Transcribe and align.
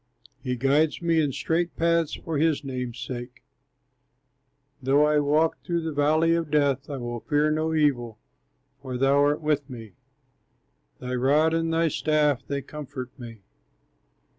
He 0.41 0.55
guides 0.55 0.99
me 1.03 1.21
in 1.21 1.31
straight 1.31 1.75
paths 1.75 2.15
for 2.15 2.39
his 2.39 2.63
name's 2.63 2.97
sake; 2.99 3.43
Though 4.81 5.05
I 5.05 5.19
walk 5.19 5.59
through 5.63 5.81
the 5.83 5.93
valley 5.93 6.33
of 6.33 6.49
death, 6.49 6.89
I 6.89 6.97
will 6.97 7.19
fear 7.19 7.51
no 7.51 7.75
evil, 7.75 8.17
for 8.81 8.97
thou 8.97 9.19
art 9.19 9.41
with 9.41 9.69
me, 9.69 9.91
Thy 10.97 11.13
rod 11.13 11.53
and 11.53 11.71
thy 11.71 11.87
staff 11.87 12.41
they 12.47 12.63
comfort 12.63 13.11
me. 13.19 13.43